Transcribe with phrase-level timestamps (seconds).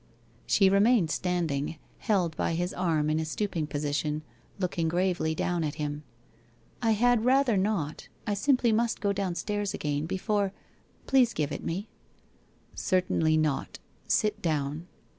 [0.47, 4.23] She remained standing, held by his arm in a stooping po sition.
[4.57, 6.01] Looking gravely down on him.'
[6.81, 8.07] I had rather not.
[8.25, 10.53] I simply must go downstairs again, before—
[11.05, 11.87] please give it me.''
[12.73, 13.77] Certainly not.
[14.07, 14.87] Sit down.'